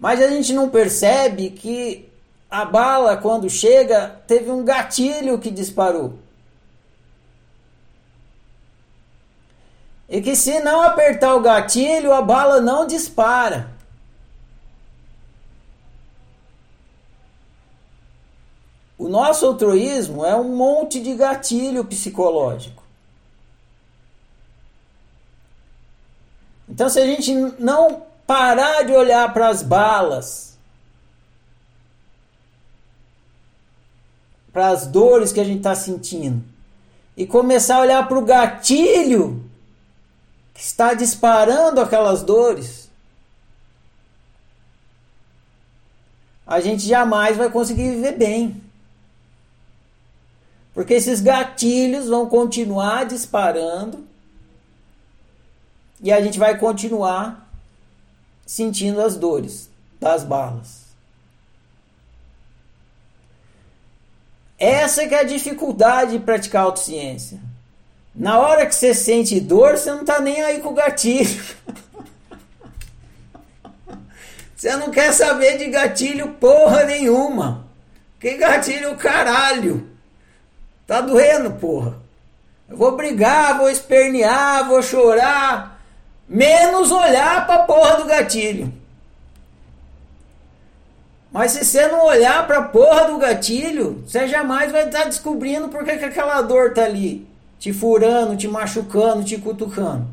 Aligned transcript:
Mas 0.00 0.22
a 0.22 0.28
gente 0.28 0.54
não 0.54 0.70
percebe 0.70 1.50
que 1.50 2.10
a 2.50 2.64
bala, 2.64 3.18
quando 3.18 3.50
chega, 3.50 4.08
teve 4.26 4.50
um 4.50 4.64
gatilho 4.64 5.38
que 5.38 5.50
disparou. 5.50 6.18
E 10.08 10.22
que 10.22 10.34
se 10.34 10.58
não 10.60 10.80
apertar 10.80 11.34
o 11.34 11.40
gatilho, 11.40 12.14
a 12.14 12.22
bala 12.22 12.62
não 12.62 12.86
dispara. 12.86 13.70
O 18.98 19.06
nosso 19.08 19.46
altruísmo 19.46 20.24
é 20.24 20.34
um 20.34 20.56
monte 20.56 20.98
de 20.98 21.14
gatilho 21.14 21.84
psicológico. 21.84 22.82
Então, 26.68 26.88
se 26.88 26.98
a 26.98 27.06
gente 27.06 27.34
não 27.58 28.09
parar 28.30 28.84
de 28.84 28.92
olhar 28.92 29.32
para 29.32 29.48
as 29.48 29.60
balas, 29.60 30.56
para 34.52 34.68
as 34.68 34.86
dores 34.86 35.32
que 35.32 35.40
a 35.40 35.44
gente 35.44 35.56
está 35.56 35.74
sentindo, 35.74 36.44
e 37.16 37.26
começar 37.26 37.78
a 37.78 37.80
olhar 37.80 38.06
para 38.06 38.16
o 38.16 38.24
gatilho 38.24 39.50
que 40.54 40.60
está 40.60 40.94
disparando 40.94 41.80
aquelas 41.80 42.22
dores, 42.22 42.88
a 46.46 46.60
gente 46.60 46.86
jamais 46.86 47.36
vai 47.36 47.50
conseguir 47.50 47.96
viver 47.96 48.16
bem. 48.16 48.62
Porque 50.72 50.94
esses 50.94 51.20
gatilhos 51.20 52.06
vão 52.06 52.28
continuar 52.28 53.06
disparando. 53.06 54.06
E 56.00 56.12
a 56.12 56.20
gente 56.20 56.38
vai 56.38 56.56
continuar 56.56 57.49
sentindo 58.50 59.00
as 59.00 59.14
dores 59.14 59.70
das 60.00 60.24
balas. 60.24 60.80
Essa 64.58 65.06
que 65.06 65.14
é 65.14 65.20
a 65.20 65.24
dificuldade 65.24 66.10
de 66.10 66.18
praticar 66.18 66.64
autociência. 66.64 67.40
Na 68.12 68.40
hora 68.40 68.66
que 68.66 68.74
você 68.74 68.92
sente 68.92 69.38
dor, 69.38 69.78
você 69.78 69.92
não 69.92 70.00
está 70.00 70.20
nem 70.20 70.42
aí 70.42 70.60
com 70.60 70.70
o 70.70 70.74
gatilho. 70.74 71.40
Você 74.56 74.76
não 74.76 74.90
quer 74.90 75.10
saber 75.14 75.56
de 75.56 75.68
gatilho 75.68 76.34
porra 76.34 76.84
nenhuma. 76.84 77.66
Que 78.18 78.36
gatilho 78.36 78.94
caralho. 78.94 79.88
Tá 80.86 81.00
doendo, 81.00 81.52
porra. 81.52 81.96
Eu 82.68 82.76
vou 82.76 82.94
brigar, 82.94 83.56
vou 83.56 83.70
espernear, 83.70 84.68
vou 84.68 84.82
chorar. 84.82 85.79
Menos 86.30 86.92
olhar 86.92 87.44
pra 87.44 87.64
porra 87.64 87.96
do 87.96 88.04
gatilho. 88.04 88.72
Mas 91.32 91.50
se 91.50 91.64
você 91.64 91.88
não 91.88 92.06
olhar 92.06 92.46
pra 92.46 92.62
porra 92.62 93.08
do 93.08 93.18
gatilho, 93.18 94.04
você 94.06 94.28
jamais 94.28 94.70
vai 94.70 94.86
estar 94.86 95.04
descobrindo 95.04 95.68
por 95.68 95.84
que 95.84 95.90
aquela 95.90 96.40
dor 96.40 96.72
tá 96.72 96.84
ali. 96.84 97.28
Te 97.58 97.72
furando, 97.72 98.36
te 98.36 98.46
machucando, 98.46 99.24
te 99.24 99.36
cutucando. 99.38 100.06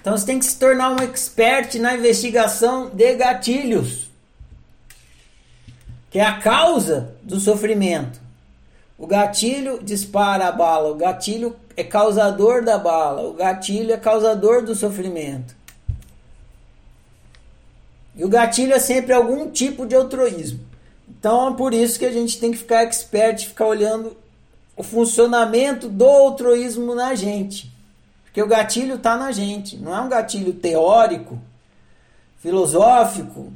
Então 0.00 0.16
você 0.16 0.26
tem 0.26 0.38
que 0.38 0.44
se 0.44 0.58
tornar 0.58 0.90
um 0.90 1.02
expert 1.02 1.74
na 1.80 1.96
investigação 1.96 2.88
de 2.90 3.14
gatilhos 3.14 4.04
que 6.14 6.20
é 6.20 6.24
a 6.24 6.38
causa 6.38 7.16
do 7.24 7.40
sofrimento. 7.40 8.20
O 8.96 9.04
gatilho 9.04 9.82
dispara 9.82 10.46
a 10.46 10.52
bala, 10.52 10.92
o 10.92 10.94
gatilho 10.94 11.56
é 11.76 11.84
causador 11.84 12.64
da 12.64 12.78
bala, 12.78 13.22
o 13.22 13.34
gatilho 13.34 13.92
é 13.92 13.96
causador 13.96 14.62
do 14.62 14.74
sofrimento. 14.74 15.56
E 18.16 18.24
o 18.24 18.28
gatilho 18.28 18.72
é 18.72 18.78
sempre 18.78 19.12
algum 19.12 19.50
tipo 19.50 19.86
de 19.86 19.94
altruísmo. 19.94 20.60
Então 21.08 21.52
é 21.52 21.56
por 21.56 21.74
isso 21.74 21.98
que 21.98 22.06
a 22.06 22.12
gente 22.12 22.38
tem 22.38 22.52
que 22.52 22.58
ficar 22.58 22.82
expert, 22.82 23.46
ficar 23.48 23.66
olhando 23.66 24.16
o 24.76 24.82
funcionamento 24.82 25.88
do 25.88 26.06
altruísmo 26.06 26.94
na 26.94 27.14
gente. 27.14 27.72
Porque 28.24 28.42
o 28.42 28.48
gatilho 28.48 28.96
está 28.96 29.16
na 29.16 29.32
gente, 29.32 29.76
não 29.76 29.94
é 29.94 30.00
um 30.00 30.08
gatilho 30.08 30.52
teórico, 30.52 31.38
filosófico, 32.38 33.52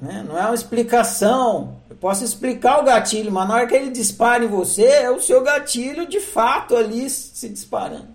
né? 0.00 0.24
não 0.26 0.38
é 0.38 0.44
uma 0.46 0.54
explicação, 0.54 1.76
eu 1.88 1.96
posso 1.96 2.24
explicar 2.24 2.80
o 2.80 2.84
gatilho, 2.84 3.30
mas 3.30 3.48
na 3.48 3.54
hora 3.54 3.66
que 3.66 3.74
ele 3.74 3.90
dispara 3.90 4.44
em 4.44 4.48
você, 4.48 4.84
é 4.84 5.10
o 5.10 5.20
seu 5.20 5.42
gatilho 5.42 6.06
de 6.06 6.20
fato 6.20 6.76
ali 6.76 7.08
se 7.08 7.48
disparando. 7.48 8.14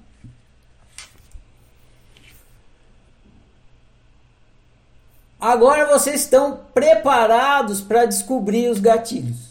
Agora 5.39 5.85
vocês 5.85 6.21
estão 6.21 6.59
preparados 6.73 7.79
para 7.79 8.05
descobrir 8.05 8.69
os 8.69 8.79
gatilhos. 8.79 9.49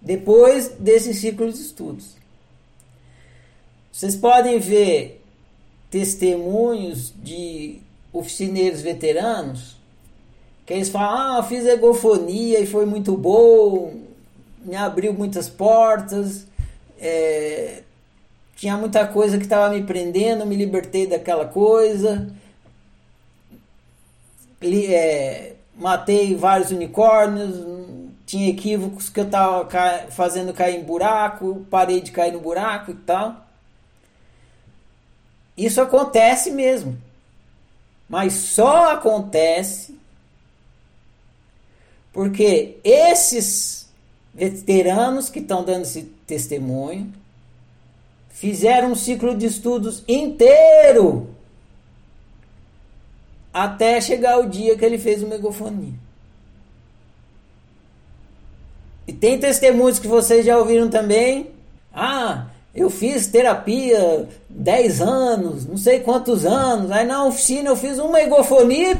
Depois 0.00 0.68
desse 0.68 1.12
ciclo 1.12 1.50
de 1.50 1.60
estudos. 1.60 2.16
Vocês 3.92 4.14
podem 4.14 4.58
ver 4.58 5.22
testemunhos 5.90 7.12
de 7.16 7.80
oficineiros 8.12 8.80
veteranos 8.80 9.82
que 10.66 10.72
eles 10.72 10.88
falam, 10.88 11.38
ah, 11.38 11.42
fiz 11.42 11.66
egofonia 11.66 12.60
e 12.60 12.66
foi 12.66 12.86
muito 12.86 13.16
bom, 13.16 13.94
me 14.64 14.76
abriu 14.76 15.12
muitas 15.12 15.48
portas, 15.48 16.46
é, 17.00 17.82
tinha 18.54 18.76
muita 18.76 19.06
coisa 19.06 19.38
que 19.38 19.44
estava 19.44 19.74
me 19.74 19.82
prendendo, 19.82 20.46
me 20.46 20.54
libertei 20.54 21.06
daquela 21.06 21.46
coisa, 21.46 22.30
li, 24.60 24.94
é, 24.94 25.56
matei 25.76 26.36
vários 26.36 26.70
unicórnios, 26.70 27.56
tinha 28.24 28.48
equívocos 28.48 29.10
que 29.10 29.20
eu 29.20 29.24
estava 29.24 29.68
fazendo 30.10 30.54
cair 30.54 30.76
em 30.76 30.84
buraco, 30.84 31.66
parei 31.68 32.00
de 32.00 32.12
cair 32.12 32.32
no 32.32 32.40
buraco 32.40 32.92
e 32.92 32.94
tal. 32.94 33.46
Isso 35.56 35.80
acontece 35.80 36.50
mesmo. 36.50 36.96
Mas 38.12 38.34
só 38.34 38.92
acontece 38.92 39.98
porque 42.12 42.76
esses 42.84 43.88
veteranos 44.34 45.30
que 45.30 45.38
estão 45.38 45.64
dando 45.64 45.84
esse 45.84 46.02
testemunho 46.26 47.10
fizeram 48.28 48.92
um 48.92 48.94
ciclo 48.94 49.34
de 49.34 49.46
estudos 49.46 50.04
inteiro 50.06 51.34
até 53.50 53.98
chegar 53.98 54.40
o 54.40 54.50
dia 54.50 54.76
que 54.76 54.84
ele 54.84 54.98
fez 54.98 55.22
uma 55.22 55.30
megafonia. 55.30 55.94
E 59.08 59.12
tem 59.14 59.40
testemunhos 59.40 59.98
que 59.98 60.06
vocês 60.06 60.44
já 60.44 60.58
ouviram 60.58 60.90
também. 60.90 61.50
Ah, 61.90 62.48
eu 62.74 62.88
fiz 62.88 63.26
terapia 63.26 64.28
10 64.48 65.00
anos, 65.02 65.66
não 65.66 65.76
sei 65.76 66.00
quantos 66.00 66.46
anos. 66.46 66.90
Aí 66.90 67.06
na 67.06 67.24
oficina 67.24 67.68
eu 67.68 67.76
fiz 67.76 67.98
uma 67.98 68.20
egofonia. 68.20 68.98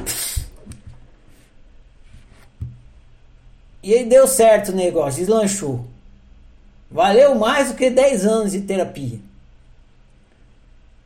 E 3.82 3.94
aí 3.94 4.04
deu 4.04 4.26
certo 4.28 4.70
o 4.70 4.76
negócio, 4.76 5.20
deslanchou. 5.20 5.84
Valeu 6.90 7.34
mais 7.34 7.68
do 7.68 7.74
que 7.74 7.88
10 7.88 8.26
anos 8.26 8.52
de 8.52 8.60
terapia. 8.60 9.18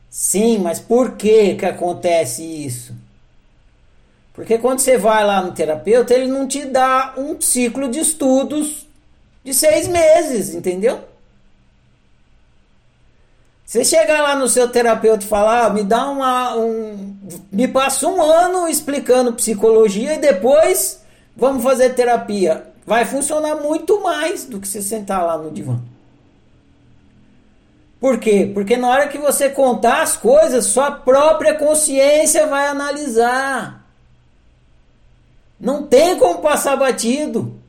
Sim, 0.09 0.57
mas 0.57 0.79
por 0.79 1.11
que 1.11 1.55
que 1.55 1.65
acontece 1.65 2.43
isso? 2.43 2.93
Porque 4.33 4.57
quando 4.57 4.79
você 4.79 4.97
vai 4.97 5.25
lá 5.25 5.41
no 5.41 5.53
terapeuta, 5.53 6.13
ele 6.13 6.27
não 6.27 6.47
te 6.47 6.65
dá 6.65 7.13
um 7.17 7.39
ciclo 7.39 7.89
de 7.89 7.99
estudos 7.99 8.85
de 9.43 9.53
seis 9.53 9.87
meses, 9.87 10.53
entendeu? 10.53 11.01
Você 13.77 13.85
chegar 13.85 14.23
lá 14.23 14.35
no 14.35 14.47
seu 14.47 14.67
terapeuta 14.67 15.23
e 15.23 15.27
falar, 15.27 15.67
ah, 15.67 15.69
me 15.69 15.83
dá 15.83 16.09
uma. 16.09 16.55
Um, 16.55 17.15
me 17.51 17.67
passa 17.67 18.07
um 18.07 18.19
ano 18.19 18.67
explicando 18.67 19.33
psicologia 19.33 20.15
e 20.15 20.17
depois 20.17 21.03
vamos 21.35 21.61
fazer 21.61 21.93
terapia. 21.93 22.71
Vai 22.87 23.05
funcionar 23.05 23.57
muito 23.57 24.01
mais 24.01 24.45
do 24.45 24.59
que 24.59 24.67
você 24.67 24.81
sentar 24.81 25.23
lá 25.23 25.37
no 25.37 25.51
divã. 25.51 25.79
Por 27.99 28.17
quê? 28.17 28.49
Porque 28.51 28.75
na 28.77 28.87
hora 28.87 29.09
que 29.09 29.19
você 29.19 29.47
contar 29.47 30.01
as 30.01 30.17
coisas, 30.17 30.65
sua 30.65 30.89
própria 30.89 31.53
consciência 31.53 32.47
vai 32.47 32.65
analisar. 32.65 33.85
Não 35.59 35.83
tem 35.83 36.17
como 36.17 36.39
passar 36.39 36.75
batido. 36.77 37.59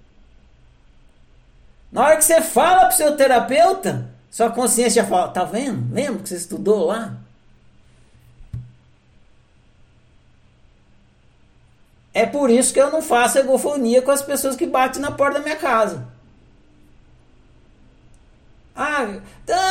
Na 1.93 2.03
hora 2.07 2.17
que 2.17 2.25
você 2.25 2.41
fala 2.41 2.87
para 2.87 2.89
o 2.89 2.93
seu 2.93 3.15
terapeuta, 3.15 4.17
sua 4.31 4.51
consciência 4.51 5.05
fala: 5.05 5.29
tá 5.29 5.45
vendo? 5.45 5.93
Lembra 5.93 6.23
que 6.23 6.29
você 6.29 6.37
estudou 6.37 6.87
lá? 6.87 7.17
É 12.13 12.27
por 12.27 12.51
isso 12.51 12.73
que 12.73 12.81
eu 12.81 12.91
não 12.91 13.01
faço 13.01 13.39
egofonia 13.39 14.03
com 14.03 14.11
as 14.11 14.23
pessoas 14.23 14.57
que 14.57 14.67
batem 14.67 15.01
na 15.01 15.13
porta 15.13 15.39
da 15.39 15.45
minha 15.45 15.57
casa. 15.57 16.05
Ah, 18.75 19.09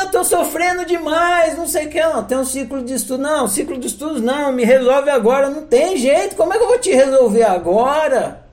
estou 0.03 0.23
sofrendo 0.23 0.85
demais, 0.85 1.57
não 1.57 1.65
sei 1.65 1.87
o 1.87 1.89
que, 1.89 2.01
não. 2.01 2.25
Tem 2.25 2.37
um 2.37 2.45
ciclo 2.45 2.83
de 2.83 2.93
estudo. 2.93 3.23
Não, 3.23 3.47
ciclo 3.47 3.77
de 3.77 3.87
estudos 3.87 4.21
não, 4.21 4.51
me 4.51 4.65
resolve 4.65 5.09
agora. 5.09 5.49
Não 5.49 5.65
tem 5.65 5.95
jeito, 5.97 6.35
como 6.35 6.53
é 6.53 6.57
que 6.57 6.63
eu 6.63 6.67
vou 6.67 6.79
te 6.79 6.93
resolver 6.93 7.43
agora? 7.43 8.45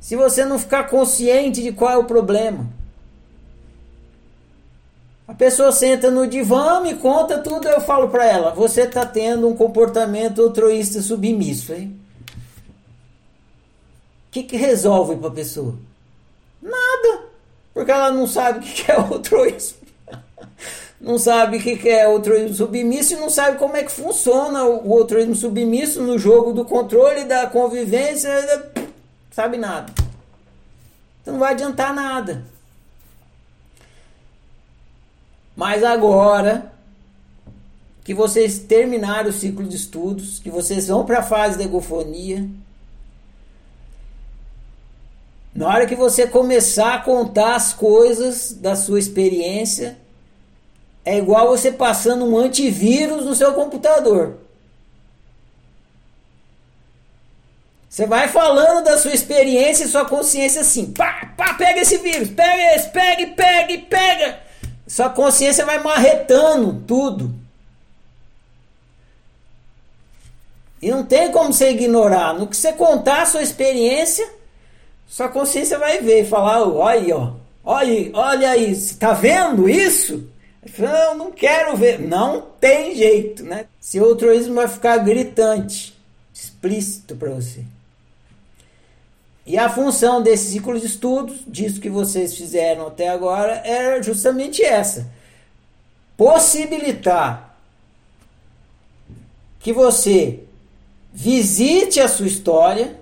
Se 0.00 0.16
você 0.16 0.44
não 0.44 0.58
ficar 0.58 0.84
consciente 0.84 1.62
de 1.62 1.70
qual 1.72 1.92
é 1.92 1.96
o 1.96 2.04
problema. 2.04 2.66
A 5.32 5.34
pessoa 5.34 5.72
senta 5.72 6.10
no 6.10 6.26
divã, 6.26 6.82
me 6.82 6.94
conta 6.94 7.38
tudo, 7.38 7.66
eu 7.66 7.80
falo 7.80 8.10
para 8.10 8.26
ela: 8.26 8.50
você 8.50 8.82
está 8.82 9.06
tendo 9.06 9.48
um 9.48 9.56
comportamento 9.56 10.42
altruísta 10.42 11.00
submisso, 11.00 11.72
hein? 11.72 11.98
O 14.28 14.30
que, 14.30 14.42
que 14.42 14.58
resolve 14.58 15.16
para 15.16 15.28
a 15.28 15.32
pessoa? 15.32 15.74
Nada, 16.60 17.22
porque 17.72 17.90
ela 17.90 18.10
não 18.10 18.26
sabe 18.26 18.58
o 18.58 18.62
que 18.62 18.92
é 18.92 18.94
altruísmo, 18.94 19.78
não 21.00 21.16
sabe 21.18 21.56
o 21.56 21.60
que 21.62 21.88
é 21.88 22.04
altruísmo 22.04 22.54
submisso 22.54 23.14
e 23.14 23.16
não 23.16 23.30
sabe 23.30 23.56
como 23.56 23.74
é 23.74 23.84
que 23.84 23.90
funciona 23.90 24.64
o 24.64 24.92
altruísmo 24.98 25.34
submisso 25.34 26.02
no 26.02 26.18
jogo 26.18 26.52
do 26.52 26.66
controle, 26.66 27.24
da 27.24 27.46
convivência, 27.46 28.30
sabe 29.30 29.56
nada. 29.56 29.90
Então 31.22 31.32
não 31.32 31.40
vai 31.40 31.54
adiantar 31.54 31.94
nada. 31.94 32.51
Mas 35.54 35.84
agora 35.84 36.72
que 38.04 38.14
vocês 38.14 38.58
terminaram 38.58 39.30
o 39.30 39.32
ciclo 39.32 39.64
de 39.64 39.76
estudos, 39.76 40.38
que 40.38 40.50
vocês 40.50 40.88
vão 40.88 41.04
para 41.04 41.20
a 41.20 41.22
fase 41.22 41.56
da 41.58 41.64
egofonia, 41.64 42.48
na 45.54 45.68
hora 45.68 45.86
que 45.86 45.94
você 45.94 46.26
começar 46.26 46.94
a 46.94 47.00
contar 47.00 47.54
as 47.54 47.72
coisas 47.72 48.52
da 48.52 48.74
sua 48.74 48.98
experiência, 48.98 49.98
é 51.04 51.18
igual 51.18 51.48
você 51.48 51.70
passando 51.70 52.24
um 52.24 52.38
antivírus 52.38 53.24
no 53.24 53.34
seu 53.34 53.52
computador. 53.52 54.38
Você 57.88 58.06
vai 58.06 58.26
falando 58.28 58.84
da 58.84 58.96
sua 58.96 59.12
experiência 59.12 59.84
e 59.84 59.88
sua 59.88 60.06
consciência 60.06 60.62
assim, 60.62 60.92
pá, 60.92 61.30
pá, 61.36 61.52
pega 61.54 61.80
esse 61.80 61.98
vírus, 61.98 62.30
pega 62.30 62.74
esse, 62.74 62.88
pega, 62.88 63.26
pega, 63.34 63.78
pega. 63.86 64.41
Sua 64.92 65.08
consciência 65.08 65.64
vai 65.64 65.82
marretando 65.82 66.84
tudo. 66.86 67.34
E 70.82 70.90
não 70.90 71.02
tem 71.02 71.32
como 71.32 71.50
você 71.50 71.70
ignorar. 71.70 72.34
No 72.34 72.46
que 72.46 72.54
você 72.54 72.74
contar 72.74 73.22
a 73.22 73.26
sua 73.26 73.40
experiência, 73.40 74.30
sua 75.08 75.30
consciência 75.30 75.78
vai 75.78 76.02
ver 76.02 76.24
e 76.24 76.28
falar, 76.28 76.68
olha, 76.68 77.16
ó, 77.16 77.32
olha, 77.64 78.10
olha 78.12 78.50
aí, 78.50 78.70
está 78.70 79.14
vendo 79.14 79.66
isso? 79.66 80.28
Não, 80.76 81.16
não 81.16 81.32
quero 81.32 81.74
ver. 81.74 81.98
Não 81.98 82.42
tem 82.60 82.94
jeito, 82.94 83.42
né? 83.44 83.64
Seu 83.80 84.04
altruísmo 84.04 84.56
vai 84.56 84.68
ficar 84.68 84.98
gritante, 84.98 85.98
explícito 86.34 87.16
para 87.16 87.30
você. 87.30 87.64
E 89.44 89.58
a 89.58 89.68
função 89.68 90.22
desse 90.22 90.52
ciclo 90.52 90.78
de 90.78 90.86
estudos, 90.86 91.40
disso 91.46 91.80
que 91.80 91.90
vocês 91.90 92.36
fizeram 92.36 92.86
até 92.86 93.08
agora, 93.08 93.60
era 93.64 94.02
justamente 94.02 94.62
essa: 94.62 95.10
possibilitar 96.16 97.56
que 99.58 99.72
você 99.72 100.44
visite 101.12 102.00
a 102.00 102.08
sua 102.08 102.26
história 102.26 102.98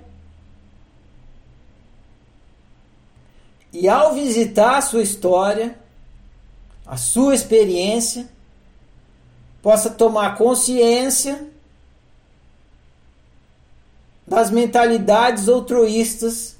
e, 3.73 3.89
ao 3.89 4.15
visitar 4.15 4.79
a 4.79 4.83
sua 4.83 5.03
história, 5.03 5.79
a 6.87 6.97
sua 6.97 7.35
experiência, 7.35 8.29
possa 9.63 9.91
tomar 9.91 10.37
consciência 10.37 11.49
das 14.31 14.49
mentalidades 14.49 15.49
altruístas 15.49 16.55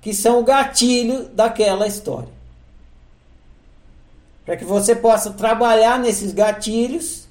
que 0.00 0.14
são 0.14 0.38
o 0.38 0.44
gatilho 0.44 1.24
daquela 1.30 1.84
história. 1.84 2.28
Para 4.46 4.56
que 4.56 4.64
você 4.64 4.94
possa 4.94 5.32
trabalhar 5.32 5.98
nesses 5.98 6.32
gatilhos, 6.32 7.26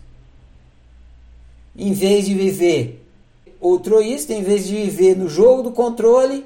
em 1.74 1.94
vez 1.94 2.26
de 2.26 2.34
viver 2.34 3.02
altruísta, 3.62 4.34
em 4.34 4.44
vez 4.44 4.68
de 4.68 4.76
viver 4.76 5.16
no 5.16 5.30
jogo 5.30 5.64
do 5.64 5.72
controle, 5.72 6.46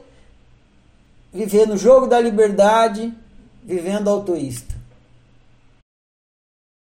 viver 1.34 1.68
no 1.68 1.78
jogo 1.78 2.06
da 2.06 2.20
liberdade, 2.20 3.12
vivendo 3.64 4.08
altruísta. 4.08 4.75